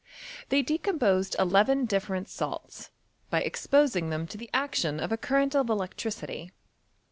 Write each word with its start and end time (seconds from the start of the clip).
They 0.49 0.63
decomposed 0.63 1.35
eleven 1.37 1.85
different 1.85 2.27
salts, 2.27 2.89
by 3.29 3.41
exposing 3.41 4.09
them 4.09 4.25
to 4.29 4.37
the 4.39 4.49
action 4.51 4.99
of 4.99 5.11
a 5.11 5.15
current 5.15 5.55
of 5.55 5.69
electricity. 5.69 6.51